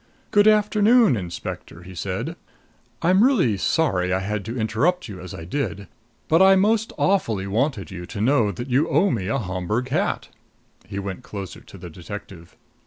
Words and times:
"Good 0.31 0.47
afternoon, 0.47 1.15
Inspector," 1.15 1.83
he 1.83 1.93
said. 1.93 2.35
"I'm 3.03 3.23
really 3.23 3.55
sorry 3.55 4.11
I 4.11 4.17
had 4.17 4.43
to 4.45 4.57
interrupt 4.59 5.07
you 5.07 5.19
as 5.19 5.31
I 5.35 5.45
did; 5.45 5.87
but 6.27 6.41
I 6.41 6.55
most 6.55 6.91
awfully 6.97 7.45
wanted 7.45 7.91
you 7.91 8.07
to 8.07 8.19
know 8.19 8.51
that 8.51 8.67
you 8.71 8.89
owe 8.89 9.11
me 9.11 9.27
a 9.27 9.37
Homburg 9.37 9.89
hat." 9.89 10.29
He 10.87 10.97
went 10.97 11.21
closer 11.21 11.61
to 11.61 11.77
the 11.77 11.91
detective. 11.91 12.57